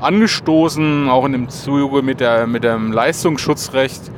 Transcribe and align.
angestoßen, 0.01 1.09
auch 1.09 1.25
in 1.25 1.33
dem 1.33 1.49
Zuge 1.49 2.03
mit, 2.03 2.21
der, 2.21 2.47
mit 2.47 2.63
dem 2.65 2.93
Leistungsschutzrecht. 2.93 4.11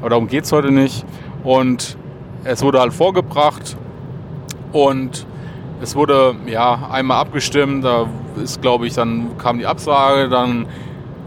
Aber 0.00 0.10
darum 0.10 0.28
geht 0.28 0.44
es 0.44 0.52
heute 0.52 0.70
nicht. 0.70 1.04
Und 1.44 1.96
es 2.44 2.62
wurde 2.62 2.80
halt 2.80 2.94
vorgebracht 2.94 3.76
und 4.72 5.26
es 5.82 5.94
wurde 5.94 6.34
ja 6.46 6.88
einmal 6.90 7.20
abgestimmt. 7.20 7.84
Da 7.84 8.06
ist, 8.42 8.62
glaube 8.62 8.86
ich, 8.86 8.94
dann 8.94 9.36
kam 9.38 9.58
die 9.58 9.66
Absage, 9.66 10.28
dann 10.28 10.66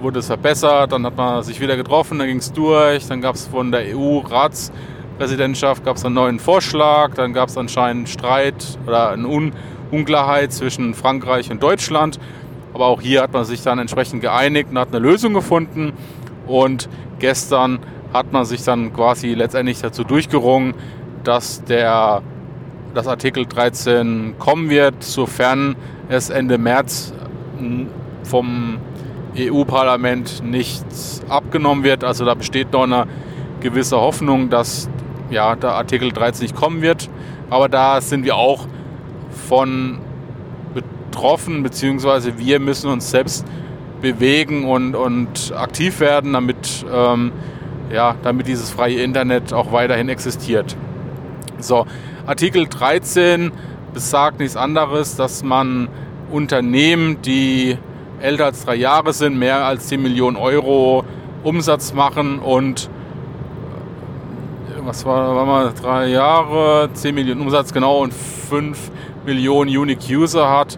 wurde 0.02 0.20
es 0.20 0.28
verbessert, 0.28 0.92
dann 0.92 1.06
hat 1.06 1.18
man 1.18 1.44
sich 1.44 1.60
wieder 1.60 1.76
getroffen, 1.76 2.20
dann 2.20 2.28
ging 2.28 2.38
es 2.38 2.52
durch, 2.52 3.08
dann 3.08 3.22
gab 3.22 3.36
es 3.36 3.48
von 3.48 3.72
der 3.72 3.96
EU-Ratspräsidentschaft 3.96 5.88
einen 6.06 6.16
neuen 6.16 6.40
Vorschlag, 6.40 7.14
dann 7.16 7.34
gab 7.34 7.50
es 7.50 7.58
anscheinend 7.58 8.10
Streit 8.10 8.78
oder 8.86 9.10
eine 9.12 9.28
Un 9.28 9.52
Unklarheit 9.92 10.54
zwischen 10.54 10.94
Frankreich 10.94 11.50
und 11.50 11.64
Deutschland. 11.64 12.20
Aber 12.76 12.86
auch 12.86 13.02
hier 13.02 13.24
hat 13.24 13.34
man 13.34 13.44
sich 13.44 13.64
dann 13.64 13.80
entsprechend 13.80 14.22
geeinigt 14.22 14.70
und 14.70 14.78
hat 14.78 14.90
eine 14.90 15.00
Lösung 15.00 15.34
gefunden. 15.34 15.94
Und 16.46 16.88
gestern 17.18 17.80
hat 18.14 18.31
man 18.31 18.46
sich 18.46 18.64
dann 18.64 18.94
quasi 18.94 19.34
letztendlich 19.34 19.81
dazu 19.81 20.04
durchgerungen, 20.04 20.76
dass 21.24 21.64
der 21.64 22.22
das 22.94 23.08
Artikel 23.08 23.46
13 23.46 24.36
kommen 24.40 24.70
wird, 24.70 25.04
sofern 25.04 25.76
es 26.08 26.30
Ende 26.30 26.58
März 26.58 27.14
vom 28.24 28.78
EU-Parlament 29.40 30.44
nichts 30.44 31.22
abgenommen 31.30 31.84
wird. 31.84 32.04
Also 32.04 32.26
da 32.26 32.34
besteht 32.34 32.74
noch 32.74 32.84
eine 32.84 33.08
gewisse 33.60 33.98
Hoffnung, 34.00 34.50
dass 34.50 34.90
ja, 35.30 35.56
der 35.56 35.74
Artikel 35.74 36.12
13 36.12 36.44
nicht 36.44 36.56
kommen 36.56 36.82
wird. 36.82 37.10
Aber 37.50 37.70
da 37.70 38.02
sind 38.02 38.26
wir 38.26 38.36
auch 38.36 38.68
von 39.48 40.00
betroffen, 40.74 41.64
beziehungsweise 41.64 42.38
wir 42.38 42.60
müssen 42.60 42.90
uns 42.90 43.10
selbst 43.10 43.46
bewegen 44.02 44.66
und, 44.66 44.96
und 44.96 45.54
aktiv 45.56 46.00
werden, 46.00 46.34
damit, 46.34 46.86
ähm, 46.94 47.32
ja, 47.92 48.16
damit 48.24 48.48
dieses 48.48 48.70
freie 48.70 49.02
Internet 49.02 49.52
auch 49.52 49.72
weiterhin 49.72 50.10
existiert. 50.10 50.78
So, 51.60 51.86
Artikel 52.26 52.68
13 52.68 53.52
besagt 53.94 54.40
nichts 54.40 54.56
anderes, 54.56 55.16
dass 55.16 55.44
man 55.44 55.90
Unternehmen, 56.32 57.22
die 57.22 57.78
älter 58.22 58.46
als 58.46 58.66
drei 58.66 58.75
Jahre 58.75 59.13
sind, 59.13 59.38
mehr 59.38 59.66
als 59.66 59.88
10 59.88 60.02
Millionen 60.02 60.38
Euro 60.38 61.03
Umsatz 61.44 61.94
machen 61.94 62.40
und 62.40 62.90
äh, 64.69 64.81
was 64.85 65.06
war, 65.06 65.35
war 65.35 65.46
mal 65.46 65.74
drei 65.80 66.07
Jahre, 66.07 66.90
10 66.94 67.16
Millionen 67.16 67.41
Umsatz 67.41 67.74
genau 67.74 68.03
und 68.03 68.13
5 68.13 68.91
Millionen 69.25 69.75
Unique 69.75 70.09
User 70.09 70.50
hat, 70.50 70.78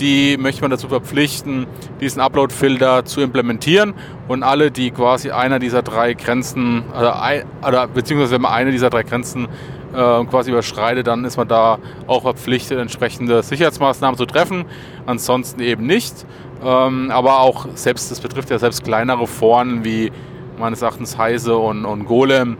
die 0.00 0.36
möchte 0.36 0.62
man 0.62 0.70
dazu 0.70 0.88
verpflichten, 0.88 1.66
diesen 2.00 2.20
Upload-Filter 2.20 3.04
zu 3.04 3.20
implementieren 3.20 3.94
und 4.28 4.42
alle, 4.42 4.70
die 4.70 4.90
quasi 4.90 5.30
einer 5.30 5.58
dieser 5.58 5.82
drei 5.82 6.14
Grenzen, 6.14 6.84
oder, 6.90 7.44
oder 7.66 7.86
beziehungsweise 7.88 8.32
wenn 8.32 8.42
man 8.42 8.52
eine 8.52 8.72
dieser 8.72 8.90
drei 8.90 9.02
Grenzen 9.02 9.48
äh, 9.92 10.24
quasi 10.24 10.50
überschreitet, 10.50 11.06
dann 11.06 11.24
ist 11.24 11.36
man 11.36 11.48
da 11.48 11.78
auch 12.06 12.22
verpflichtet, 12.22 12.78
entsprechende 12.78 13.42
Sicherheitsmaßnahmen 13.42 14.16
zu 14.16 14.26
treffen, 14.26 14.64
ansonsten 15.06 15.60
eben 15.60 15.86
nicht. 15.86 16.26
Ähm, 16.64 17.10
aber 17.10 17.40
auch 17.40 17.66
selbst, 17.74 18.10
das 18.10 18.20
betrifft 18.20 18.50
ja 18.50 18.58
selbst 18.58 18.84
kleinere 18.84 19.26
Foren 19.26 19.84
wie 19.84 20.12
meines 20.58 20.82
Erachtens 20.82 21.18
Heise 21.18 21.56
und, 21.56 21.84
und 21.84 22.06
Golem. 22.06 22.56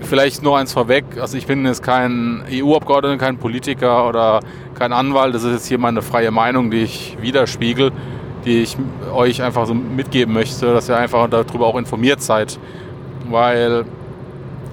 Vielleicht 0.00 0.42
nur 0.42 0.58
eins 0.58 0.72
vorweg, 0.72 1.04
also 1.20 1.36
ich 1.36 1.46
bin 1.46 1.64
jetzt 1.66 1.82
kein 1.82 2.42
EU-Abgeordneter, 2.50 3.18
kein 3.18 3.36
Politiker 3.36 4.08
oder 4.08 4.40
kein 4.74 4.92
Anwalt, 4.94 5.34
das 5.34 5.44
ist 5.44 5.52
jetzt 5.52 5.66
hier 5.66 5.78
meine 5.78 6.00
freie 6.00 6.30
Meinung, 6.30 6.70
die 6.70 6.82
ich 6.82 7.18
widerspiegel, 7.20 7.92
die 8.46 8.62
ich 8.62 8.78
euch 9.14 9.42
einfach 9.42 9.66
so 9.66 9.74
mitgeben 9.74 10.32
möchte, 10.32 10.72
dass 10.72 10.88
ihr 10.88 10.96
einfach 10.96 11.28
darüber 11.28 11.66
auch 11.66 11.76
informiert 11.76 12.22
seid, 12.22 12.58
weil 13.28 13.84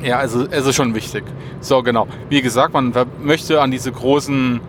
ja, 0.04 0.18
also 0.18 0.46
es 0.50 0.66
ist 0.66 0.76
schon 0.76 0.94
wichtig. 0.96 1.24
So, 1.60 1.82
genau. 1.84 2.08
Wie 2.30 2.42
gesagt, 2.42 2.74
man 2.74 2.94
möchte 3.22 3.62
an 3.62 3.72
diese 3.72 3.92
großen 3.92 4.60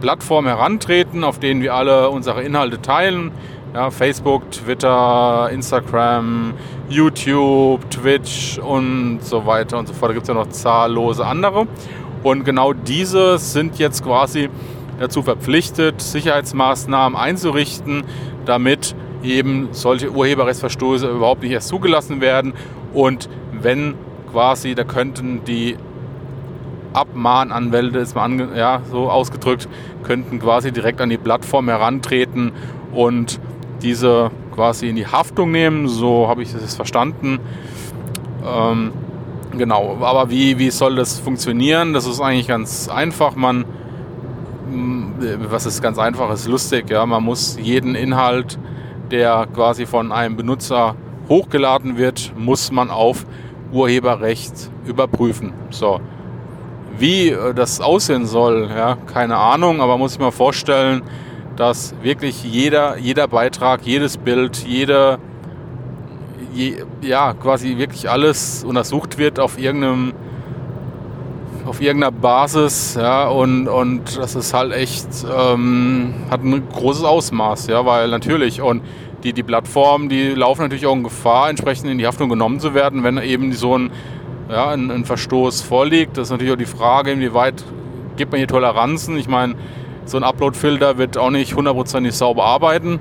Plattformen 0.00 0.48
herantreten, 0.48 1.24
auf 1.24 1.38
denen 1.38 1.62
wir 1.62 1.74
alle 1.74 2.08
unsere 2.08 2.42
Inhalte 2.42 2.80
teilen. 2.80 3.30
Ja, 3.74 3.90
Facebook, 3.90 4.50
Twitter, 4.50 5.48
Instagram, 5.52 6.54
YouTube, 6.88 7.88
Twitch 7.90 8.58
und 8.58 9.20
so 9.22 9.46
weiter 9.46 9.78
und 9.78 9.86
so 9.86 9.94
fort. 9.94 10.10
Da 10.10 10.14
gibt 10.14 10.24
es 10.24 10.28
ja 10.28 10.34
noch 10.34 10.48
zahllose 10.48 11.24
andere. 11.24 11.66
Und 12.22 12.44
genau 12.44 12.72
diese 12.72 13.38
sind 13.38 13.78
jetzt 13.78 14.02
quasi 14.02 14.48
dazu 14.98 15.22
verpflichtet, 15.22 16.00
Sicherheitsmaßnahmen 16.02 17.18
einzurichten, 17.18 18.04
damit 18.44 18.94
eben 19.22 19.68
solche 19.72 20.10
Urheberrechtsverstoße 20.10 21.08
überhaupt 21.08 21.42
nicht 21.42 21.52
erst 21.52 21.68
zugelassen 21.68 22.20
werden. 22.20 22.54
Und 22.92 23.28
wenn 23.52 23.94
quasi, 24.30 24.74
da 24.74 24.84
könnten 24.84 25.44
die 25.44 25.76
Abmahnanwälte, 26.92 27.98
ist 27.98 28.14
mal 28.14 28.24
ange, 28.24 28.48
ja, 28.56 28.80
so 28.90 29.10
ausgedrückt, 29.10 29.68
könnten 30.02 30.40
quasi 30.40 30.72
direkt 30.72 31.00
an 31.00 31.10
die 31.10 31.18
Plattform 31.18 31.68
herantreten 31.68 32.52
und 32.92 33.40
diese 33.82 34.30
quasi 34.54 34.88
in 34.88 34.96
die 34.96 35.06
Haftung 35.06 35.50
nehmen. 35.50 35.88
So 35.88 36.28
habe 36.28 36.42
ich 36.42 36.52
das 36.52 36.74
verstanden. 36.74 37.38
Ähm, 38.44 38.92
genau, 39.56 39.98
aber 40.00 40.30
wie, 40.30 40.58
wie 40.58 40.70
soll 40.70 40.96
das 40.96 41.18
funktionieren? 41.18 41.92
Das 41.92 42.06
ist 42.06 42.20
eigentlich 42.20 42.48
ganz 42.48 42.88
einfach. 42.88 43.36
Man, 43.36 43.64
was 45.48 45.66
ist 45.66 45.82
ganz 45.82 45.98
einfach, 45.98 46.32
ist 46.32 46.48
lustig. 46.48 46.90
Ja, 46.90 47.06
man 47.06 47.22
muss 47.22 47.58
jeden 47.60 47.94
Inhalt, 47.94 48.58
der 49.10 49.46
quasi 49.54 49.86
von 49.86 50.12
einem 50.12 50.36
Benutzer 50.36 50.96
hochgeladen 51.28 51.96
wird, 51.96 52.32
muss 52.36 52.72
man 52.72 52.90
auf 52.90 53.24
Urheberrecht 53.72 54.70
überprüfen. 54.86 55.52
So. 55.70 56.00
Wie 56.98 57.28
äh, 57.28 57.54
das 57.54 57.80
aussehen 57.80 58.26
soll, 58.26 58.68
ja, 58.68 58.96
keine 59.12 59.36
Ahnung, 59.36 59.80
aber 59.80 59.96
muss 59.98 60.14
ich 60.14 60.18
mir 60.18 60.32
vorstellen, 60.32 61.02
dass 61.56 61.94
wirklich 62.02 62.42
jeder, 62.44 62.96
jeder 62.96 63.28
Beitrag, 63.28 63.82
jedes 63.84 64.16
Bild, 64.16 64.64
jede, 64.66 65.18
je, 66.54 66.76
ja, 67.02 67.34
quasi 67.34 67.76
wirklich 67.78 68.08
alles 68.08 68.64
untersucht 68.64 69.18
wird 69.18 69.38
auf 69.38 69.58
irgendeinem 69.58 70.12
auf 71.66 71.80
irgendeiner 71.80 72.10
Basis, 72.10 72.96
ja, 73.00 73.28
und, 73.28 73.68
und 73.68 74.18
das 74.18 74.34
ist 74.34 74.54
halt 74.54 74.72
echt, 74.72 75.06
ähm, 75.24 76.14
hat 76.28 76.42
ein 76.42 76.68
großes 76.68 77.04
Ausmaß, 77.04 77.68
ja, 77.68 77.84
weil 77.86 78.08
natürlich, 78.08 78.60
und 78.60 78.82
die, 79.22 79.32
die 79.32 79.42
Plattformen, 79.42 80.08
die 80.08 80.30
laufen 80.30 80.62
natürlich 80.62 80.86
auch 80.86 80.94
in 80.94 81.02
Gefahr, 81.02 81.50
entsprechend 81.50 81.90
in 81.90 81.98
die 81.98 82.06
Haftung 82.06 82.28
genommen 82.28 82.60
zu 82.60 82.74
werden, 82.74 83.04
wenn 83.04 83.18
eben 83.18 83.52
so 83.52 83.76
ein, 83.76 83.90
ja, 84.48 84.70
ein, 84.70 84.90
ein 84.90 85.04
Verstoß 85.04 85.62
vorliegt. 85.62 86.16
Das 86.16 86.28
ist 86.28 86.30
natürlich 86.30 86.52
auch 86.52 86.58
die 86.58 86.66
Frage, 86.66 87.12
inwieweit 87.12 87.64
gibt 88.16 88.32
man 88.32 88.38
hier 88.38 88.48
Toleranzen. 88.48 89.16
Ich 89.16 89.28
meine, 89.28 89.54
so 90.04 90.16
ein 90.16 90.24
Upload-Filter 90.24 90.98
wird 90.98 91.16
auch 91.18 91.30
nicht 91.30 91.54
hundertprozentig 91.54 92.14
sauber 92.14 92.44
arbeiten. 92.44 92.98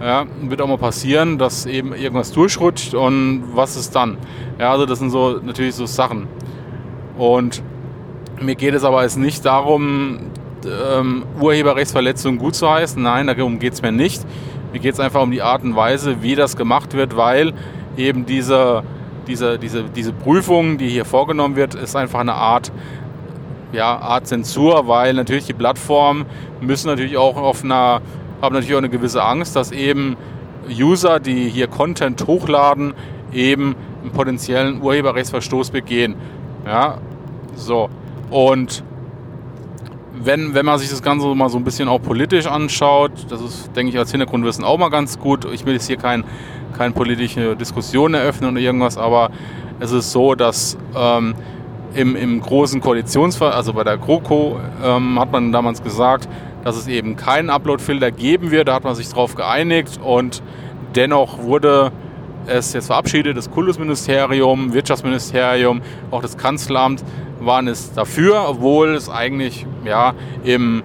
Ja, 0.00 0.26
wird 0.42 0.62
auch 0.62 0.68
mal 0.68 0.78
passieren, 0.78 1.38
dass 1.38 1.66
eben 1.66 1.92
irgendwas 1.92 2.30
durchrutscht 2.30 2.94
und 2.94 3.42
was 3.54 3.74
ist 3.74 3.96
dann? 3.96 4.16
Ja, 4.58 4.70
also 4.70 4.86
das 4.86 5.00
sind 5.00 5.10
so 5.10 5.40
natürlich 5.42 5.74
so 5.74 5.86
Sachen. 5.86 6.28
Und 7.16 7.62
mir 8.40 8.54
geht 8.54 8.74
es 8.74 8.84
aber 8.84 9.02
jetzt 9.02 9.18
nicht 9.18 9.44
darum, 9.44 10.18
ähm, 10.64 11.24
Urheberrechtsverletzungen 11.40 12.38
gut 12.38 12.54
zu 12.54 12.70
heißen. 12.70 13.02
Nein, 13.02 13.26
darum 13.26 13.58
geht 13.58 13.72
es 13.72 13.82
mir 13.82 13.90
nicht. 13.90 14.22
Mir 14.72 14.80
geht 14.80 14.94
es 14.94 15.00
einfach 15.00 15.22
um 15.22 15.30
die 15.30 15.42
Art 15.42 15.62
und 15.62 15.76
Weise, 15.76 16.22
wie 16.22 16.34
das 16.34 16.56
gemacht 16.56 16.94
wird, 16.94 17.16
weil 17.16 17.54
eben 17.96 18.26
diese, 18.26 18.82
diese, 19.26 19.58
diese, 19.58 19.84
diese 19.84 20.12
Prüfung, 20.12 20.78
die 20.78 20.88
hier 20.88 21.04
vorgenommen 21.04 21.56
wird, 21.56 21.74
ist 21.74 21.96
einfach 21.96 22.20
eine 22.20 22.34
Art, 22.34 22.70
ja, 23.72 23.98
Art 23.98 24.26
Zensur, 24.26 24.88
weil 24.88 25.14
natürlich 25.14 25.46
die 25.46 25.52
Plattformen 25.54 26.26
müssen 26.60 26.88
natürlich 26.88 27.16
auch 27.16 27.36
auf 27.36 27.64
einer, 27.64 28.00
haben 28.42 28.54
natürlich 28.54 28.74
auch 28.74 28.78
eine 28.78 28.88
gewisse 28.88 29.22
Angst, 29.22 29.56
dass 29.56 29.72
eben 29.72 30.16
User, 30.68 31.20
die 31.20 31.48
hier 31.48 31.66
Content 31.66 32.26
hochladen, 32.26 32.94
eben 33.32 33.74
einen 34.02 34.12
potenziellen 34.12 34.82
Urheberrechtsverstoß 34.82 35.70
begehen. 35.70 36.14
Ja, 36.66 36.98
so. 37.54 37.88
Und 38.30 38.82
wenn, 40.24 40.54
wenn 40.54 40.66
man 40.66 40.78
sich 40.78 40.90
das 40.90 41.02
Ganze 41.02 41.26
mal 41.34 41.48
so 41.48 41.58
ein 41.58 41.64
bisschen 41.64 41.88
auch 41.88 42.00
politisch 42.00 42.46
anschaut, 42.46 43.12
das 43.28 43.40
ist, 43.40 43.76
denke 43.76 43.92
ich, 43.92 43.98
als 43.98 44.10
Hintergrundwissen 44.10 44.64
auch 44.64 44.78
mal 44.78 44.90
ganz 44.90 45.18
gut. 45.18 45.46
Ich 45.52 45.64
will 45.66 45.74
jetzt 45.74 45.86
hier 45.86 45.96
keine 45.96 46.24
kein 46.76 46.92
politische 46.92 47.56
Diskussion 47.56 48.14
eröffnen 48.14 48.52
oder 48.52 48.60
irgendwas, 48.60 48.96
aber 48.96 49.30
es 49.80 49.90
ist 49.90 50.12
so, 50.12 50.34
dass 50.34 50.78
ähm, 50.96 51.34
im, 51.94 52.16
im 52.16 52.40
großen 52.40 52.80
Koalitionsfall, 52.80 53.52
also 53.52 53.72
bei 53.72 53.84
der 53.84 53.96
GroKo, 53.98 54.58
ähm, 54.84 55.18
hat 55.18 55.32
man 55.32 55.52
damals 55.52 55.82
gesagt, 55.82 56.28
dass 56.64 56.76
es 56.76 56.86
eben 56.86 57.16
keinen 57.16 57.50
Upload-Filter 57.50 58.10
geben 58.10 58.50
wird. 58.50 58.68
Da 58.68 58.74
hat 58.74 58.84
man 58.84 58.94
sich 58.94 59.08
darauf 59.08 59.34
geeinigt 59.34 59.98
und 60.02 60.42
dennoch 60.94 61.42
wurde 61.42 61.92
es 62.48 62.72
jetzt 62.72 62.86
verabschiedet. 62.86 63.36
Das 63.36 63.50
Kultusministerium, 63.50 64.72
Wirtschaftsministerium, 64.72 65.80
auch 66.10 66.22
das 66.22 66.36
Kanzleramt 66.36 67.04
waren 67.40 67.68
es 67.68 67.92
dafür, 67.92 68.44
obwohl 68.48 68.94
es 68.94 69.08
eigentlich 69.08 69.66
ja, 69.84 70.14
im, 70.44 70.82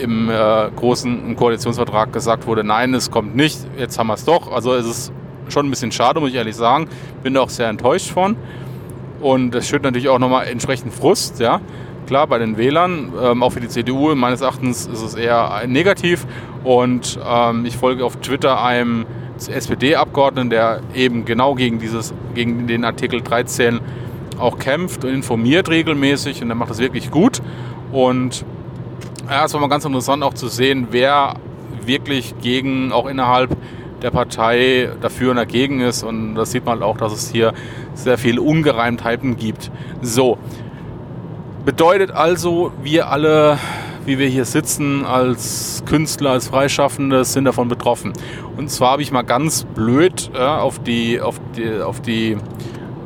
im 0.00 0.30
äh, 0.30 0.70
großen 0.76 1.34
Koalitionsvertrag 1.36 2.12
gesagt 2.12 2.46
wurde, 2.46 2.64
nein, 2.64 2.94
es 2.94 3.10
kommt 3.10 3.34
nicht, 3.34 3.58
jetzt 3.78 3.98
haben 3.98 4.08
wir 4.08 4.14
es 4.14 4.24
doch. 4.24 4.52
Also 4.52 4.74
es 4.74 4.86
ist 4.86 5.12
schon 5.48 5.66
ein 5.66 5.70
bisschen 5.70 5.92
schade, 5.92 6.20
muss 6.20 6.30
ich 6.30 6.36
ehrlich 6.36 6.56
sagen. 6.56 6.88
Bin 7.22 7.34
da 7.34 7.40
auch 7.40 7.50
sehr 7.50 7.68
enttäuscht 7.68 8.10
von. 8.10 8.36
Und 9.20 9.52
das 9.52 9.66
schürt 9.66 9.82
natürlich 9.82 10.08
auch 10.08 10.18
nochmal 10.18 10.46
entsprechend 10.46 10.92
Frust, 10.92 11.40
ja. 11.40 11.60
Klar, 12.06 12.28
bei 12.28 12.38
den 12.38 12.56
Wählern, 12.56 13.12
ähm, 13.20 13.42
auch 13.42 13.50
für 13.50 13.60
die 13.60 13.68
CDU, 13.68 14.14
meines 14.14 14.40
Erachtens 14.40 14.86
ist 14.86 15.02
es 15.02 15.14
eher 15.14 15.64
negativ. 15.66 16.26
Und 16.62 17.18
ähm, 17.26 17.64
ich 17.64 17.76
folge 17.76 18.04
auf 18.04 18.16
Twitter 18.16 18.62
einem 18.62 19.06
SPD-Abgeordneten, 19.36 20.50
der 20.50 20.80
eben 20.94 21.24
genau 21.24 21.54
gegen, 21.54 21.78
dieses, 21.78 22.14
gegen 22.34 22.66
den 22.66 22.84
Artikel 22.84 23.20
13 23.20 23.80
auch 24.38 24.58
kämpft 24.58 25.04
und 25.04 25.10
informiert 25.10 25.68
regelmäßig 25.68 26.42
und 26.42 26.50
er 26.50 26.56
macht 26.56 26.70
das 26.70 26.78
wirklich 26.78 27.10
gut. 27.10 27.40
Und 27.92 28.44
ja, 29.28 29.44
es 29.44 29.54
war 29.54 29.60
mal 29.60 29.68
ganz 29.68 29.84
interessant 29.84 30.22
auch 30.22 30.34
zu 30.34 30.48
sehen, 30.48 30.88
wer 30.90 31.34
wirklich 31.84 32.34
gegen, 32.40 32.92
auch 32.92 33.06
innerhalb 33.06 33.56
der 34.02 34.10
Partei 34.10 34.90
dafür 35.00 35.30
und 35.30 35.36
dagegen 35.36 35.80
ist. 35.80 36.02
Und 36.02 36.34
das 36.34 36.52
sieht 36.52 36.64
man 36.64 36.82
auch, 36.82 36.96
dass 36.96 37.12
es 37.12 37.30
hier 37.30 37.52
sehr 37.94 38.18
viel 38.18 38.38
Ungereimtheiten 38.38 39.36
gibt. 39.36 39.70
So, 40.02 40.38
bedeutet 41.64 42.10
also, 42.10 42.72
wir 42.82 43.10
alle, 43.10 43.58
wie 44.06 44.18
wir 44.18 44.28
hier 44.28 44.44
sitzen, 44.44 45.04
als 45.04 45.82
Künstler, 45.84 46.30
als 46.30 46.48
Freischaffende, 46.48 47.24
sind 47.24 47.44
davon 47.44 47.68
betroffen. 47.68 48.12
Und 48.56 48.70
zwar 48.70 48.92
habe 48.92 49.02
ich 49.02 49.10
mal 49.10 49.22
ganz 49.22 49.64
blöd 49.64 50.30
äh, 50.34 50.38
auf 50.38 50.78
die, 50.78 51.20
auf 51.20 51.40
die, 51.56 51.80
auf 51.80 52.00
die 52.00 52.36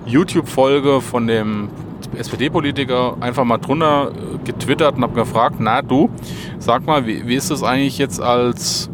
YouTube-Folge 0.07 1.01
von 1.01 1.27
dem 1.27 1.71
SPD-Politiker 2.17 3.17
einfach 3.21 3.45
mal 3.45 3.59
drunter 3.59 4.13
äh, 4.13 4.39
getwittert 4.45 4.97
und 4.97 5.03
habe 5.03 5.15
gefragt, 5.15 5.57
na 5.59 5.83
du, 5.83 6.11
sag 6.59 6.87
mal, 6.87 7.07
wie, 7.07 7.27
wie 7.27 7.35
ist 7.35 7.51
das 7.51 7.63
eigentlich 7.63 7.99
jetzt 7.99 8.21
als, 8.21 8.91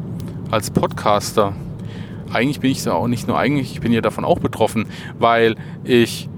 als 0.50 0.70
Podcaster? 0.70 1.54
Eigentlich 2.32 2.60
bin 2.60 2.70
ich 2.70 2.82
da 2.82 2.92
auch 2.92 3.08
nicht 3.08 3.26
nur 3.26 3.38
eigentlich, 3.38 3.72
ich 3.72 3.80
bin 3.80 3.92
ja 3.92 4.00
davon 4.00 4.24
auch 4.24 4.38
betroffen, 4.38 4.86
weil 5.18 5.56
ich 5.84 6.28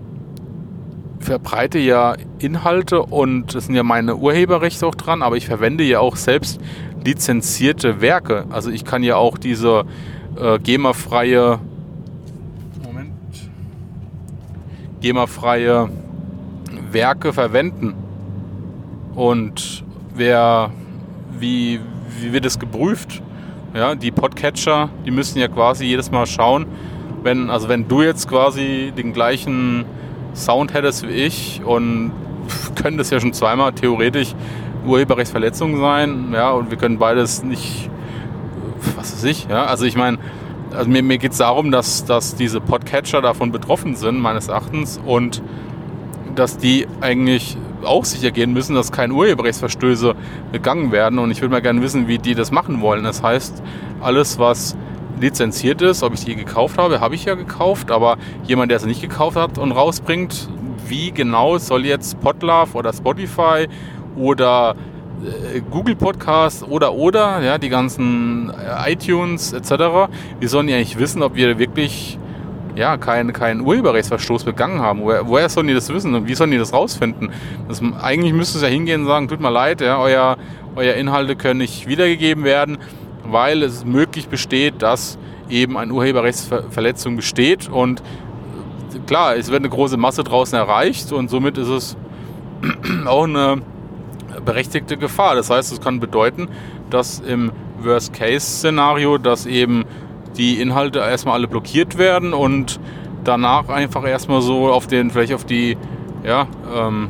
verbreite 1.20 1.78
ja 1.78 2.16
Inhalte 2.38 3.02
und 3.02 3.54
es 3.54 3.66
sind 3.66 3.74
ja 3.74 3.82
meine 3.82 4.16
Urheberrechte 4.16 4.86
auch 4.86 4.94
dran, 4.94 5.22
aber 5.22 5.36
ich 5.36 5.46
verwende 5.46 5.84
ja 5.84 6.00
auch 6.00 6.16
selbst 6.16 6.60
lizenzierte 7.04 8.00
Werke. 8.00 8.44
Also 8.50 8.70
ich 8.70 8.84
kann 8.84 9.02
ja 9.02 9.16
auch 9.16 9.38
diese 9.38 9.84
äh, 10.40 10.58
GEMA-freie 10.58 11.60
GEMA-freie 15.00 15.88
Werke 16.90 17.32
verwenden. 17.32 17.94
Und 19.14 19.84
wer, 20.14 20.70
wie, 21.38 21.80
wie 22.20 22.32
wird 22.32 22.46
es 22.46 22.58
geprüft? 22.58 23.22
Ja, 23.74 23.94
die 23.94 24.10
Podcatcher, 24.10 24.88
die 25.04 25.10
müssen 25.10 25.38
ja 25.38 25.48
quasi 25.48 25.84
jedes 25.84 26.10
Mal 26.10 26.26
schauen, 26.26 26.66
wenn, 27.22 27.50
also 27.50 27.68
wenn 27.68 27.86
du 27.86 28.02
jetzt 28.02 28.28
quasi 28.28 28.92
den 28.96 29.12
gleichen 29.12 29.84
Sound 30.38 30.74
hättest 30.74 31.06
wie 31.06 31.12
ich 31.12 31.62
und 31.64 32.12
können 32.74 32.98
das 32.98 33.10
ja 33.10 33.20
schon 33.20 33.32
zweimal 33.32 33.72
theoretisch 33.72 34.34
Urheberrechtsverletzungen 34.86 35.80
sein, 35.80 36.30
ja, 36.32 36.50
und 36.52 36.70
wir 36.70 36.78
können 36.78 36.98
beides 36.98 37.42
nicht, 37.42 37.90
was 38.96 39.12
weiß 39.12 39.24
ich, 39.24 39.46
ja, 39.48 39.64
also 39.64 39.84
ich 39.84 39.96
meine, 39.96 40.18
also 40.74 40.88
mir, 40.88 41.02
mir 41.02 41.18
geht 41.18 41.32
es 41.32 41.38
darum, 41.38 41.70
dass, 41.70 42.04
dass 42.04 42.36
diese 42.36 42.60
Podcatcher 42.60 43.20
davon 43.20 43.52
betroffen 43.52 43.96
sind, 43.96 44.18
meines 44.20 44.48
Erachtens, 44.48 45.00
und 45.04 45.42
dass 46.34 46.56
die 46.56 46.86
eigentlich 47.00 47.56
auch 47.84 48.04
sicher 48.04 48.30
gehen 48.30 48.52
müssen, 48.52 48.74
dass 48.74 48.92
keine 48.92 49.14
Urheberrechtsverstöße 49.14 50.14
begangen 50.52 50.92
werden. 50.92 51.18
Und 51.18 51.30
ich 51.30 51.40
würde 51.40 51.52
mal 51.52 51.62
gerne 51.62 51.82
wissen, 51.82 52.08
wie 52.08 52.18
die 52.18 52.34
das 52.34 52.50
machen 52.50 52.80
wollen. 52.80 53.04
Das 53.04 53.22
heißt, 53.22 53.62
alles, 54.00 54.38
was 54.38 54.76
lizenziert 55.20 55.82
ist, 55.82 56.02
ob 56.02 56.14
ich 56.14 56.24
die 56.24 56.36
gekauft 56.36 56.78
habe, 56.78 57.00
habe 57.00 57.14
ich 57.14 57.24
ja 57.24 57.34
gekauft, 57.34 57.90
aber 57.90 58.16
jemand, 58.46 58.70
der 58.70 58.76
es 58.76 58.86
nicht 58.86 59.00
gekauft 59.00 59.36
hat 59.36 59.58
und 59.58 59.72
rausbringt, 59.72 60.48
wie 60.86 61.12
genau 61.12 61.58
soll 61.58 61.84
jetzt 61.84 62.20
Podlove 62.20 62.74
oder 62.74 62.92
Spotify 62.92 63.68
oder 64.16 64.74
äh, 65.24 65.60
Google 65.70 65.96
Podcast 65.96 66.62
oder 66.66 66.94
oder, 66.94 67.42
ja, 67.42 67.58
die 67.58 67.68
ganzen 67.68 68.50
äh, 68.50 68.92
iTunes 68.92 69.52
etc. 69.52 70.10
Wir 70.40 70.48
sollen 70.48 70.68
ja 70.68 70.76
eigentlich 70.76 70.98
wissen, 70.98 71.22
ob 71.22 71.34
wir 71.34 71.58
wirklich 71.58 72.18
ja, 72.78 72.96
keinen 72.96 73.32
kein 73.32 73.60
Urheberrechtsverstoß 73.60 74.44
begangen 74.44 74.80
haben. 74.80 75.02
Woher, 75.02 75.26
woher 75.26 75.48
sollen 75.48 75.66
die 75.66 75.74
das 75.74 75.92
wissen 75.92 76.14
und 76.14 76.28
wie 76.28 76.34
sollen 76.34 76.52
die 76.52 76.58
das 76.58 76.72
rausfinden? 76.72 77.30
Das, 77.66 77.82
eigentlich 78.00 78.32
müsste 78.32 78.58
es 78.58 78.62
ja 78.62 78.68
hingehen 78.68 79.02
und 79.02 79.06
sagen, 79.08 79.26
tut 79.26 79.40
mir 79.40 79.50
leid, 79.50 79.80
ja, 79.80 79.98
euer, 79.98 80.36
euer 80.76 80.94
Inhalte 80.94 81.34
können 81.34 81.58
nicht 81.58 81.88
wiedergegeben 81.88 82.44
werden, 82.44 82.78
weil 83.30 83.62
es 83.62 83.84
möglich 83.84 84.28
besteht, 84.28 84.82
dass 84.82 85.18
eben 85.48 85.76
eine 85.76 85.92
Urheberrechtsverletzung 85.92 87.16
besteht 87.16 87.68
und 87.68 88.02
klar, 89.06 89.36
es 89.36 89.50
wird 89.50 89.60
eine 89.60 89.70
große 89.70 89.96
Masse 89.96 90.24
draußen 90.24 90.58
erreicht 90.58 91.12
und 91.12 91.30
somit 91.30 91.58
ist 91.58 91.68
es 91.68 91.96
auch 93.06 93.24
eine 93.24 93.62
berechtigte 94.44 94.96
Gefahr. 94.96 95.34
Das 95.34 95.50
heißt, 95.50 95.72
es 95.72 95.80
kann 95.80 96.00
bedeuten, 96.00 96.48
dass 96.90 97.20
im 97.20 97.52
Worst-Case-Szenario, 97.82 99.18
dass 99.18 99.46
eben 99.46 99.84
die 100.36 100.60
Inhalte 100.60 101.00
erstmal 101.00 101.34
alle 101.34 101.48
blockiert 101.48 101.98
werden 101.98 102.32
und 102.32 102.80
danach 103.24 103.68
einfach 103.68 104.06
erstmal 104.06 104.40
so 104.42 104.68
auf 104.68 104.86
den, 104.86 105.10
vielleicht 105.10 105.34
auf 105.34 105.44
die 105.44 105.76
ja, 106.24 106.46
ähm, 106.74 107.08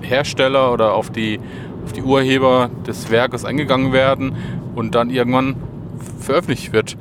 Hersteller 0.00 0.72
oder 0.72 0.94
auf 0.94 1.10
die, 1.10 1.40
auf 1.84 1.92
die 1.92 2.02
Urheber 2.02 2.70
des 2.86 3.10
Werkes 3.10 3.44
eingegangen 3.44 3.92
werden 3.92 4.34
und 4.74 4.94
dann 4.94 5.10
irgendwann 5.10 5.56
veröffentlicht 6.20 6.72
wird. 6.72 6.96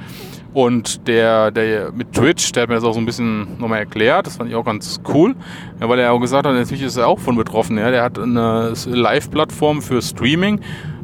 Und 0.54 1.08
der, 1.08 1.50
der 1.50 1.92
mit 1.92 2.14
Twitch, 2.14 2.52
der 2.52 2.64
hat 2.64 2.70
mir 2.70 2.76
das 2.76 2.84
auch 2.84 2.94
so 2.94 3.00
ein 3.00 3.08
bisschen 3.08 3.58
nochmal 3.58 3.80
erklärt, 3.80 4.28
das 4.28 4.38
fand 4.38 4.52
ich 4.52 4.56
auch 4.56 4.66
ganz 4.66 5.02
cool, 5.12 5.36
ja, 5.82 5.90
weil 5.90 5.98
er 5.98 6.14
auch 6.14 6.20
gesagt 6.20 6.46
hat, 6.46 6.54
natürlich 6.54 6.84
ist 6.84 6.98
er 6.98 7.08
auch 7.08 7.20
von 7.20 7.36
betroffen. 7.36 7.78
Ja. 7.78 7.90
Der 7.90 8.04
hat 8.04 8.20
eine 8.20 8.74
Live-Plattform 8.86 9.82
für 9.82 10.00
Streaming, 10.02 10.60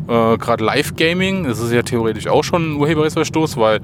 äh, 0.07 0.37
gerade 0.37 0.63
Live-Gaming, 0.63 1.45
das 1.45 1.59
ist 1.59 1.71
ja 1.71 1.81
theoretisch 1.81 2.27
auch 2.27 2.43
schon 2.43 2.73
ein 2.73 2.75
Urheberrechtsverstoß, 2.75 3.57
weil 3.57 3.79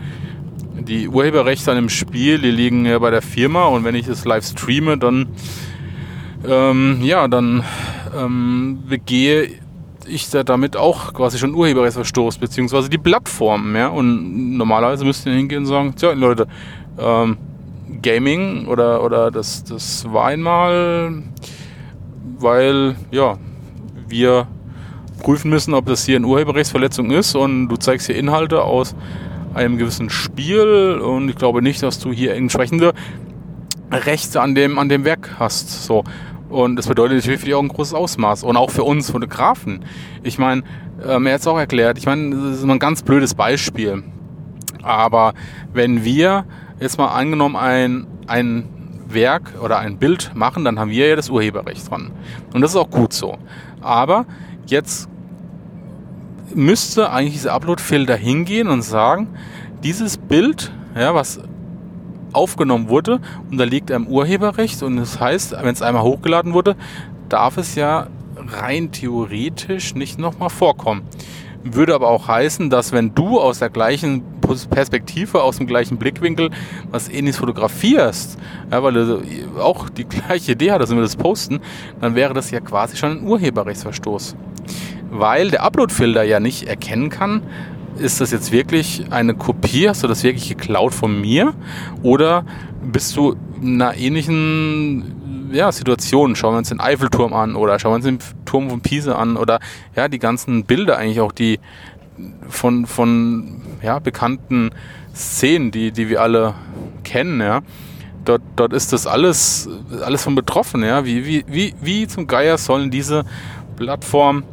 die 0.80 1.08
Urheberrechte 1.08 1.72
an 1.72 1.78
dem 1.78 1.90
Spiel, 1.90 2.38
die 2.38 2.52
liegen 2.52 2.86
ja 2.86 3.00
bei 3.00 3.10
der 3.10 3.24
Firma 3.24 3.66
und 3.66 3.84
wenn 3.86 3.96
ich 3.96 4.08
es 4.08 4.24
live 4.24 4.46
streame, 4.46 5.00
dann 5.00 5.30
ähm, 6.48 7.00
ja, 7.02 7.28
dann 7.28 7.64
ähm, 8.16 8.84
begehe 8.88 9.50
ich 10.08 10.30
da 10.30 10.44
damit 10.44 10.78
auch 10.78 11.14
quasi 11.14 11.38
schon 11.38 11.54
Urheberrechtsverstoß, 11.54 12.38
beziehungsweise 12.38 12.90
die 12.90 12.98
Plattformen, 12.98 13.76
ja. 13.76 13.88
Und 13.88 14.58
normalerweise 14.58 15.06
müsst 15.06 15.26
ihr 15.26 15.34
hingehen 15.34 15.60
und 15.60 15.66
sagen, 15.66 15.96
tja, 15.96 16.12
Leute, 16.14 16.48
ähm, 16.98 17.38
Gaming 18.02 18.68
oder, 18.68 19.04
oder 19.04 19.32
das, 19.32 19.64
das 19.64 20.06
war 20.12 20.28
einmal, 20.28 21.24
weil, 22.40 22.96
ja, 23.12 23.38
wir 24.08 24.48
prüfen 25.22 25.50
müssen, 25.50 25.74
ob 25.74 25.86
das 25.86 26.06
hier 26.06 26.18
eine 26.18 26.28
Urheberrechtsverletzung 26.28 27.12
ist 27.12 27.36
und 27.36 27.68
du 27.70 27.78
zeigst 27.78 28.08
hier 28.08 28.16
Inhalte 28.16 28.62
aus 28.62 28.96
einem 29.54 29.78
gewissen 29.78 30.10
Spiel 30.10 31.00
und 31.02 31.30
ich 31.30 31.36
glaube 31.36 31.62
nicht, 31.62 31.82
dass 31.82 32.00
du 32.00 32.12
hier 32.12 32.36
entsprechende 32.36 32.94
Rechte 33.92 34.42
an 34.42 34.56
dem, 34.56 34.78
an 34.78 34.90
dem 34.90 35.06
Werk 35.06 35.36
hast. 35.40 35.86
So. 35.86 36.04
Und 36.56 36.78
das 36.78 36.88
bedeutet 36.88 37.18
natürlich 37.18 37.42
für 37.42 37.46
dich 37.48 37.54
auch 37.54 37.62
ein 37.62 37.68
großes 37.68 37.94
Ausmaß. 37.94 38.44
Und 38.44 38.56
auch 38.56 38.72
für 38.72 38.86
uns 38.86 39.12
Fotografen. 39.12 39.84
Ich 40.24 40.38
meine, 40.38 40.64
ähm, 41.06 41.26
er 41.26 41.34
hat 41.34 41.42
es 41.42 41.48
auch 41.48 41.58
erklärt, 41.58 41.98
ich 41.98 42.06
meine, 42.06 42.34
das 42.34 42.58
ist 42.58 42.64
immer 42.64 42.76
ein 42.76 42.80
ganz 42.80 43.04
blödes 43.04 43.34
Beispiel. 43.34 44.04
Aber 44.82 45.34
wenn 45.74 46.06
wir 46.06 46.46
jetzt 46.80 46.98
mal 46.98 47.08
angenommen 47.08 47.58
ein, 47.58 48.08
ein 48.28 48.70
Werk 49.10 49.52
oder 49.62 49.80
ein 49.80 49.98
Bild 49.98 50.32
machen, 50.34 50.64
dann 50.64 50.80
haben 50.80 50.92
wir 50.92 51.10
ja 51.10 51.18
das 51.18 51.30
Urheberrecht 51.30 51.92
dran. 51.92 52.12
Und 52.54 52.62
das 52.62 52.72
ist 52.72 52.78
auch 52.78 52.90
gut 52.90 53.12
so. 53.12 53.38
Aber 53.82 54.26
jetzt 54.68 55.10
müsste 56.54 57.12
eigentlich 57.12 57.34
dieser 57.34 57.52
Upload-Filter 57.52 58.16
hingehen 58.16 58.70
und 58.70 58.82
sagen, 58.82 59.28
dieses 59.84 60.18
Bild, 60.18 60.72
ja, 60.96 61.14
was 61.14 61.42
aufgenommen 62.36 62.90
wurde, 62.90 63.20
unterliegt 63.50 63.92
einem 63.92 64.08
Urheberrecht 64.08 64.84
und 64.84 64.98
das 64.98 65.20
heißt, 65.20 65.56
wenn 65.62 65.74
es 65.74 65.82
einmal 65.82 66.04
hochgeladen 66.04 66.54
wurde, 66.54 66.76
darf 67.30 67.58
es 67.58 67.76
ja 67.76 68.08
rein 68.38 68.92
theoretisch 68.92 69.96
nicht 69.96 70.20
nochmal 70.20 70.50
vorkommen. 70.50 71.04
Würde 71.64 71.96
aber 71.96 72.10
auch 72.10 72.28
heißen, 72.28 72.70
dass 72.70 72.92
wenn 72.92 73.16
du 73.16 73.40
aus 73.40 73.60
der 73.60 73.72
gleichen 73.72 74.24
Perspektive, 74.70 75.42
aus 75.42 75.58
dem 75.58 75.66
gleichen 75.66 75.98
Blickwinkel 75.98 76.52
was 76.92 77.10
ähnliches 77.10 77.38
fotografierst, 77.38 78.38
ja, 78.72 78.84
weil 78.84 78.94
du 78.94 79.22
auch 79.60 79.90
die 79.90 80.06
gleiche 80.06 80.52
Idee 80.52 80.72
hattest 80.72 80.92
und 80.92 81.00
wir 81.00 81.04
das 81.04 81.16
posten, 81.16 81.60
dann 82.02 82.14
wäre 82.14 82.36
das 82.36 82.52
ja 82.52 82.60
quasi 82.60 82.98
schon 82.98 83.12
ein 83.12 83.24
Urheberrechtsverstoß. 83.24 84.36
Weil 85.10 85.50
der 85.50 85.64
Upload-Filter 85.64 86.24
ja 86.24 86.40
nicht 86.40 86.68
erkennen 86.68 87.10
kann, 87.10 87.42
ist 87.98 88.22
das 88.22 88.32
jetzt 88.32 88.52
wirklich 88.52 89.06
eine 89.10 89.34
Kopie? 89.34 89.90
Hast 89.90 90.04
du 90.04 90.08
das 90.08 90.24
wirklich 90.24 90.50
geklaut 90.50 90.94
von 90.94 91.20
mir? 91.20 91.54
Oder 92.04 92.46
bist 92.84 93.16
du 93.16 93.36
in 93.62 93.82
einer 93.82 93.98
ähnlichen 93.98 95.52
ja, 95.52 95.72
Situation? 95.72 96.36
Schauen 96.36 96.54
wir 96.54 96.58
uns 96.60 96.70
den 96.70 96.80
Eiffelturm 96.80 97.34
an 97.34 97.56
oder 97.56 97.80
schauen 97.80 97.92
wir 97.92 97.96
uns 97.96 98.06
den 98.06 98.20
Turm 98.46 98.70
von 98.70 98.82
Pisa 98.82 99.16
an 99.16 99.38
oder 99.38 99.60
ja, 99.96 100.08
die 100.08 100.20
ganzen 100.20 100.66
Bilder 100.66 100.98
eigentlich 100.98 101.22
auch, 101.22 101.32
die 101.32 101.60
von, 102.50 102.86
von 102.86 103.62
ja, 103.82 104.00
bekannten 104.00 104.72
Szenen, 105.14 105.72
die, 105.72 105.92
die 105.92 106.10
wir 106.10 106.22
alle 106.22 106.54
kennen, 107.04 107.42
ja. 107.42 107.62
Dort, 108.26 108.42
dort 108.56 108.74
ist 108.74 108.92
das 108.92 109.06
alles, 109.06 109.70
alles 110.04 110.24
von 110.24 110.34
betroffen, 110.34 110.84
ja. 110.84 111.06
Wie, 111.06 111.26
wie, 111.26 111.46
wie, 111.48 111.74
wie 111.82 112.08
zum 112.08 112.28
Geier 112.28 112.58
sollen 112.58 112.90
diese 112.90 113.24
Plattform 113.78 114.44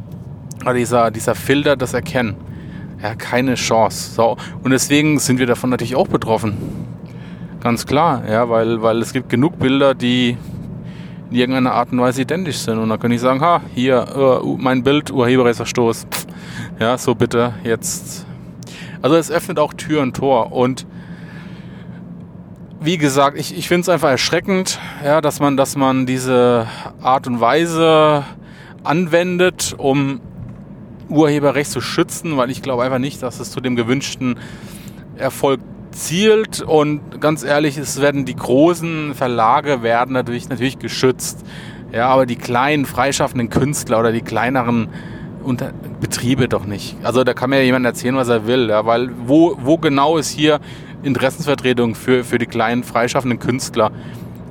oder 0.62 0.74
dieser, 0.74 1.10
dieser 1.10 1.34
Filter 1.34 1.76
das 1.76 1.94
erkennen? 1.94 2.36
Ja, 3.02 3.14
keine 3.14 3.54
Chance. 3.54 4.12
So. 4.14 4.36
Und 4.62 4.70
deswegen 4.70 5.18
sind 5.18 5.38
wir 5.38 5.46
davon 5.46 5.70
natürlich 5.70 5.96
auch 5.96 6.08
betroffen. 6.08 6.56
Ganz 7.60 7.86
klar, 7.86 8.22
ja, 8.28 8.48
weil, 8.48 8.82
weil 8.82 9.00
es 9.02 9.12
gibt 9.12 9.28
genug 9.28 9.58
Bilder, 9.58 9.94
die 9.94 10.36
in 11.30 11.36
irgendeiner 11.36 11.72
Art 11.72 11.92
und 11.92 12.00
Weise 12.00 12.22
identisch 12.22 12.58
sind. 12.58 12.78
Und 12.78 12.88
dann 12.88 12.98
kann 12.98 13.10
ich 13.10 13.20
sagen, 13.20 13.40
ha, 13.40 13.62
hier, 13.74 14.40
uh, 14.44 14.56
mein 14.58 14.82
Bild, 14.82 15.10
Urheberrechtsverstoß. 15.10 16.06
Ja, 16.78 16.98
so 16.98 17.14
bitte 17.14 17.54
jetzt. 17.64 18.26
Also 19.00 19.16
es 19.16 19.30
öffnet 19.30 19.58
auch 19.58 19.72
Tür 19.72 20.02
und 20.02 20.16
Tor. 20.16 20.52
Und 20.52 20.86
wie 22.80 22.98
gesagt, 22.98 23.38
ich, 23.38 23.56
ich 23.56 23.68
finde 23.68 23.82
es 23.82 23.88
einfach 23.88 24.10
erschreckend, 24.10 24.78
ja, 25.04 25.20
dass 25.20 25.40
man, 25.40 25.56
dass 25.56 25.76
man 25.76 26.04
diese 26.04 26.66
Art 27.00 27.26
und 27.26 27.40
Weise 27.40 28.24
anwendet, 28.82 29.74
um 29.78 30.20
Urheberrecht 31.08 31.70
zu 31.70 31.80
schützen, 31.80 32.36
weil 32.36 32.50
ich 32.50 32.62
glaube 32.62 32.82
einfach 32.82 32.98
nicht, 32.98 33.22
dass 33.22 33.40
es 33.40 33.50
zu 33.50 33.60
dem 33.60 33.76
gewünschten 33.76 34.36
Erfolg 35.16 35.60
zielt 35.92 36.62
und 36.62 37.20
ganz 37.20 37.44
ehrlich, 37.44 37.76
es 37.76 38.00
werden 38.00 38.24
die 38.24 38.36
großen 38.36 39.14
Verlage 39.14 39.82
werden 39.82 40.12
natürlich 40.12 40.48
natürlich 40.48 40.78
geschützt. 40.78 41.44
Ja, 41.92 42.08
aber 42.08 42.24
die 42.24 42.36
kleinen 42.36 42.86
freischaffenden 42.86 43.50
Künstler 43.50 44.00
oder 44.00 44.12
die 44.12 44.22
kleineren 44.22 44.88
Unter 45.42 45.72
Betriebe 46.00 46.48
doch 46.48 46.64
nicht. 46.64 46.96
Also 47.02 47.24
da 47.24 47.34
kann 47.34 47.50
mir 47.50 47.64
jemand 47.64 47.84
erzählen, 47.84 48.16
was 48.16 48.28
er 48.28 48.46
will, 48.46 48.70
ja, 48.70 48.86
weil 48.86 49.10
wo, 49.26 49.56
wo 49.60 49.76
genau 49.76 50.16
ist 50.16 50.30
hier 50.30 50.60
Interessensvertretung 51.02 51.94
für, 51.94 52.24
für 52.24 52.38
die 52.38 52.46
kleinen 52.46 52.84
freischaffenden 52.84 53.38
Künstler? 53.38 53.90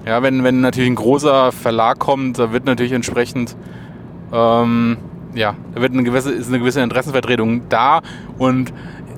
Ja, 0.06 0.22
wenn, 0.22 0.44
wenn 0.44 0.62
natürlich 0.62 0.90
ein 0.90 0.96
großer 0.96 1.52
Verlag 1.52 2.00
kommt, 2.00 2.40
da 2.40 2.52
wird 2.52 2.66
natürlich 2.66 2.92
entsprechend 2.92 3.56
ähm, 4.34 4.98
ja, 5.34 5.56
da 5.74 5.82
wird 5.82 5.94
eine 5.94 6.04
gewisse, 6.04 6.32
ist 6.32 6.50
eine 6.50 6.60
gewisse 6.60 6.82
Interessenvertretung 6.82 7.70
da 7.70 8.02
und 8.38 8.74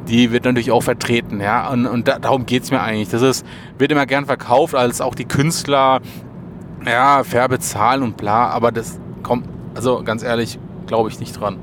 die 0.08 0.32
wird 0.32 0.46
natürlich 0.46 0.72
auch 0.72 0.84
vertreten, 0.84 1.39
ja. 1.39 1.70
Und, 1.70 1.86
und 1.86 2.08
da, 2.08 2.20
darum 2.20 2.46
geht 2.46 2.63
es 2.63 2.72
mir 2.72 2.82
eigentlich. 2.82 3.10
Das 3.10 3.22
ist, 3.22 3.46
wird 3.77 3.91
immer 3.91 4.05
gern 4.05 4.25
verkauft, 4.25 4.75
als 4.75 5.01
auch 5.01 5.15
die 5.15 5.25
Künstler, 5.25 6.01
ja, 6.86 7.24
fair 7.24 7.48
bezahlen 7.48 8.03
und 8.03 8.17
bla, 8.17 8.50
aber 8.50 8.72
das 8.72 9.00
kommt, 9.24 9.48
also 9.75 10.03
ganz 10.03 10.24
ehrlich, 10.24 10.60
glaube 10.88 11.10
ich 11.10 11.20
nicht 11.20 11.39
dran. 11.39 11.58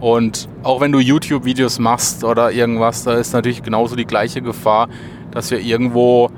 Und 0.00 0.48
auch 0.62 0.80
wenn 0.80 0.92
du 0.92 0.98
YouTube-Videos 0.98 1.78
machst 1.78 2.24
oder 2.24 2.52
irgendwas, 2.52 3.04
da 3.04 3.14
ist 3.14 3.32
natürlich 3.32 3.62
genauso 3.62 3.96
die 3.96 4.04
gleiche 4.04 4.42
Gefahr, 4.42 4.88
dass 5.30 5.50
wir 5.50 5.60
irgendwo 5.60 6.30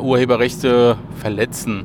Urheberrechte 0.00 0.96
verletzen. 1.16 1.84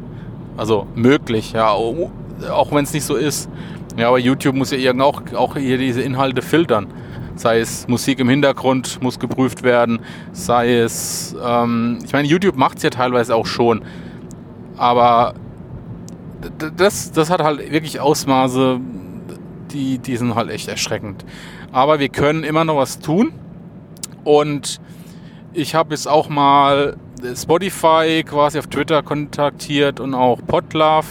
Also 0.58 0.88
möglich, 0.96 1.54
ja, 1.54 1.70
auch 1.70 2.72
wenn 2.72 2.84
es 2.84 2.94
nicht 2.94 3.06
so 3.06 3.16
ist. 3.16 3.50
Ja, 3.98 4.08
aber 4.08 4.20
YouTube 4.20 4.56
muss 4.56 4.72
ja 4.72 4.78
irgendwie 4.78 5.06
auch, 5.06 5.22
auch 5.34 5.58
hier 5.58 5.78
diese 5.78 6.02
Inhalte 6.02 6.42
filtern. 6.42 6.88
Sei 7.36 7.60
es 7.60 7.88
Musik 7.88 8.20
im 8.20 8.30
Hintergrund 8.30 9.02
muss 9.02 9.20
geprüft 9.20 9.64
werden, 9.64 10.00
sei 10.32 10.76
es, 10.76 11.36
ähm, 11.44 12.00
ich 12.04 12.14
meine, 12.14 12.28
YouTube 12.28 12.56
macht 12.56 12.78
es 12.78 12.84
ja 12.84 12.90
teilweise 12.90 13.36
auch 13.36 13.46
schon, 13.46 13.84
aber 14.78 15.34
das, 16.76 17.12
das 17.12 17.30
hat 17.30 17.42
halt 17.42 17.72
wirklich 17.72 18.00
Ausmaße, 18.00 18.80
die, 19.72 19.98
die 20.00 20.18
sind 20.18 20.36
halt 20.36 20.50
echt 20.50 20.68
erschreckend. 20.68 21.26
Aber 21.72 22.00
wir 22.00 22.10
können 22.10 22.44
immer 22.44 22.66
noch 22.66 22.78
was 22.78 23.00
tun 23.00 23.32
und 24.24 24.82
ich 25.54 25.74
habe 25.76 25.94
jetzt 25.94 26.08
auch 26.08 26.30
mal 26.30 26.98
Spotify 27.36 28.24
quasi 28.28 28.60
auf 28.60 28.68
Twitter 28.68 29.04
kontaktiert 29.04 30.00
und 30.00 30.14
auch 30.14 30.40
Podlove 30.46 31.08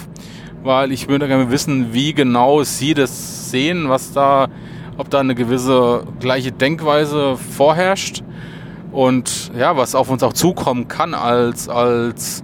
weil 0.62 0.92
ich 0.92 1.08
würde 1.08 1.28
gerne 1.28 1.50
wissen, 1.50 1.92
wie 1.92 2.14
genau 2.14 2.62
Sie 2.62 2.94
das 2.94 3.50
sehen, 3.50 3.88
was 3.88 4.12
da, 4.12 4.48
ob 4.96 5.10
da 5.10 5.20
eine 5.20 5.34
gewisse 5.34 6.04
gleiche 6.20 6.52
Denkweise 6.52 7.36
vorherrscht 7.36 8.22
und 8.92 9.50
ja, 9.56 9.76
was 9.76 9.94
auf 9.94 10.10
uns 10.10 10.22
auch 10.22 10.32
zukommen 10.32 10.88
kann 10.88 11.12
als, 11.14 11.68
als 11.68 12.42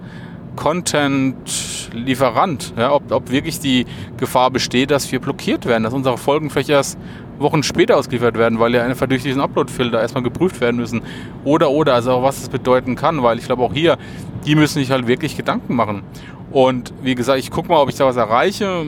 Content-Lieferant. 0.57 2.75
Ja, 2.77 2.93
ob, 2.93 3.11
ob 3.13 3.31
wirklich 3.31 3.61
die 3.61 3.87
Gefahr 4.17 4.51
besteht, 4.51 4.91
dass 4.91 5.13
wir 5.13 5.21
blockiert 5.21 5.67
werden, 5.67 5.85
dass 5.85 5.93
unsere 5.93 6.19
Folgen 6.19 6.51
vielleicht 6.51 6.71
erst 6.71 6.99
Wochen 7.39 7.63
später 7.63 7.97
ausgeliefert 7.97 8.39
werden, 8.39 8.59
weil 8.59 8.75
ja 8.75 8.83
einfach 8.83 9.07
durch 9.07 9.23
diesen 9.23 9.41
Upload-Filter 9.41 10.01
erstmal 10.01 10.23
geprüft 10.23 10.61
werden 10.61 10.77
müssen. 10.77 11.03
Oder, 11.45 11.71
oder, 11.71 11.95
also 11.95 12.13
auch 12.13 12.23
was 12.23 12.43
es 12.43 12.49
bedeuten 12.49 12.97
kann, 12.97 13.23
weil 13.23 13.39
ich 13.39 13.47
glaube 13.47 13.63
auch 13.63 13.73
hier, 13.73 13.99
die 14.45 14.55
müssen 14.55 14.79
sich 14.79 14.91
halt 14.91 15.07
wirklich 15.07 15.37
Gedanken 15.37 15.75
machen. 15.75 16.03
Und 16.51 16.95
wie 17.03 17.15
gesagt, 17.15 17.39
ich 17.39 17.51
gucke 17.51 17.69
mal, 17.69 17.81
ob 17.81 17.89
ich 17.89 17.97
da 17.97 18.07
was 18.07 18.17
erreiche. 18.17 18.85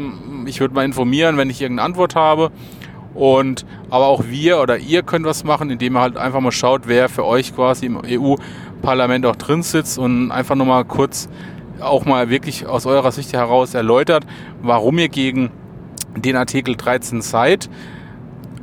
Ich 0.47 0.61
würde 0.61 0.75
mal 0.75 0.85
informieren, 0.85 1.37
wenn 1.37 1.51
ich 1.51 1.61
irgendeine 1.61 1.87
Antwort 1.87 2.15
habe. 2.15 2.51
Und 3.15 3.67
aber 3.91 4.07
auch 4.07 4.25
wir 4.29 4.61
oder 4.61 4.79
ihr 4.79 5.03
könnt 5.03 5.27
was 5.27 5.43
machen, 5.43 5.71
indem 5.71 5.97
ihr 5.97 6.01
halt 6.01 6.17
einfach 6.17 6.41
mal 6.41 6.53
schaut, 6.53 6.83
wer 6.87 7.09
für 7.09 7.25
euch 7.25 7.55
quasi 7.55 7.87
im 7.87 8.01
EU-Parlament 8.05 9.27
auch 9.27 9.37
drin 9.37 9.63
sitzt 9.63 9.99
und 9.99 10.31
einfach 10.31 10.55
nur 10.55 10.67
mal 10.67 10.85
kurz 10.85 11.29
auch 11.81 12.05
mal 12.05 12.31
wirklich 12.31 12.67
aus 12.67 12.87
eurer 12.87 13.13
Sicht 13.13 13.33
heraus 13.33 13.75
erläutert, 13.75 14.25
warum 14.63 14.99
ihr 14.99 15.09
gegen 15.09 15.51
den 16.17 16.37
Artikel 16.37 16.77
13 16.77 17.21
seid. 17.21 17.69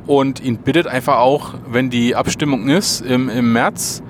Und 0.06 0.40
ihn 0.40 0.58
bittet 0.58 0.86
einfach 0.86 1.18
auch, 1.18 1.54
wenn 1.68 1.90
die 1.90 2.14
Abstimmung 2.14 2.68
ist 2.68 3.00
im, 3.00 3.28
im 3.28 3.52
März, 3.52 4.02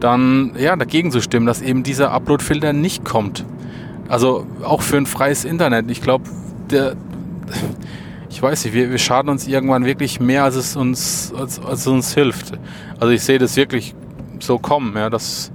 dann 0.00 0.52
ja 0.58 0.76
dagegen 0.76 1.10
zu 1.10 1.20
stimmen, 1.20 1.46
dass 1.46 1.62
eben 1.62 1.82
dieser 1.82 2.12
Upload-Filter 2.12 2.72
nicht 2.72 3.04
kommt. 3.04 3.44
Also 4.08 4.46
auch 4.62 4.82
für 4.82 4.96
ein 4.96 5.06
freies 5.06 5.44
Internet. 5.44 5.90
Ich 5.90 6.02
glaube, 6.02 6.24
der, 6.70 6.94
ich 8.30 8.42
weiß 8.42 8.64
nicht, 8.64 8.74
wir, 8.74 8.90
wir 8.90 8.98
schaden 8.98 9.30
uns 9.30 9.46
irgendwann 9.46 9.84
wirklich 9.84 10.20
mehr, 10.20 10.44
als 10.44 10.56
es 10.56 10.76
uns, 10.76 11.32
als, 11.36 11.60
als 11.60 11.80
es 11.80 11.86
uns 11.86 12.14
hilft. 12.14 12.52
Also 12.98 13.12
ich 13.12 13.22
sehe 13.22 13.38
das 13.38 13.56
wirklich 13.56 13.94
so 14.40 14.58
kommen, 14.58 14.96
ja, 14.96 15.08
dass 15.10 15.52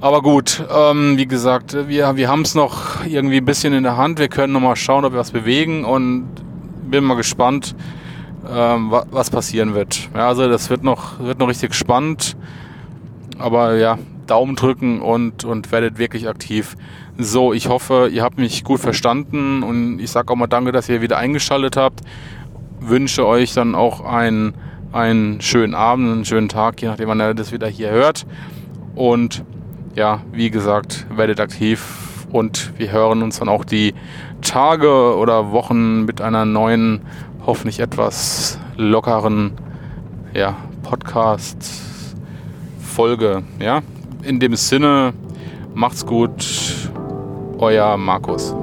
Aber 0.00 0.22
gut, 0.22 0.62
ähm, 0.72 1.16
wie 1.16 1.26
gesagt, 1.26 1.88
wir, 1.88 2.16
wir 2.16 2.28
haben 2.28 2.42
es 2.42 2.54
noch 2.54 3.04
irgendwie 3.04 3.38
ein 3.38 3.44
bisschen 3.44 3.72
in 3.72 3.82
der 3.82 3.96
Hand. 3.96 4.20
Wir 4.20 4.28
können 4.28 4.52
noch 4.52 4.60
mal 4.60 4.76
schauen, 4.76 5.04
ob 5.04 5.12
wir 5.12 5.18
was 5.18 5.32
bewegen 5.32 5.84
und 5.84 6.28
bin 6.88 7.02
mal 7.02 7.16
gespannt, 7.16 7.74
ähm, 8.48 8.90
wa 8.90 9.04
was 9.10 9.30
passieren 9.30 9.74
wird. 9.74 10.08
Ja, 10.14 10.28
also 10.28 10.48
das 10.48 10.70
wird 10.70 10.82
noch, 10.82 11.18
wird 11.20 11.38
noch 11.38 11.48
richtig 11.48 11.74
spannend. 11.74 12.36
Aber 13.38 13.76
ja, 13.76 13.98
Daumen 14.26 14.56
drücken 14.56 15.00
und, 15.00 15.44
und 15.44 15.72
werdet 15.72 15.98
wirklich 15.98 16.28
aktiv. 16.28 16.76
So, 17.16 17.52
ich 17.52 17.68
hoffe, 17.68 18.08
ihr 18.12 18.22
habt 18.22 18.38
mich 18.38 18.62
gut 18.62 18.80
verstanden 18.80 19.62
und 19.62 19.98
ich 19.98 20.10
sage 20.10 20.32
auch 20.32 20.36
mal 20.36 20.46
danke, 20.46 20.70
dass 20.70 20.88
ihr 20.88 21.00
wieder 21.00 21.18
eingeschaltet 21.18 21.76
habt. 21.76 22.00
Wünsche 22.80 23.26
euch 23.26 23.54
dann 23.54 23.74
auch 23.74 24.04
einen, 24.04 24.54
einen 24.92 25.40
schönen 25.40 25.74
Abend, 25.74 26.12
einen 26.12 26.24
schönen 26.24 26.48
Tag, 26.48 26.80
je 26.80 26.88
nachdem, 26.88 27.08
wann 27.08 27.20
ihr 27.20 27.34
das 27.34 27.50
wieder 27.50 27.66
hier 27.66 27.90
hört. 27.90 28.26
Und 28.94 29.44
ja, 29.94 30.20
wie 30.32 30.50
gesagt, 30.50 31.06
werdet 31.10 31.40
aktiv 31.40 32.26
und 32.30 32.72
wir 32.78 32.92
hören 32.92 33.22
uns 33.22 33.38
dann 33.38 33.48
auch 33.48 33.64
die 33.64 33.94
Tage 34.42 35.16
oder 35.16 35.50
Wochen 35.50 36.04
mit 36.04 36.20
einer 36.20 36.44
neuen, 36.44 37.00
hoffentlich 37.48 37.80
etwas 37.80 38.60
lockeren 38.76 39.50
ja, 40.34 40.54
Podcast-Folge. 40.82 43.42
Ja? 43.58 43.80
In 44.22 44.38
dem 44.38 44.54
Sinne, 44.54 45.14
macht's 45.72 46.04
gut, 46.04 46.44
euer 47.56 47.96
Markus. 47.96 48.54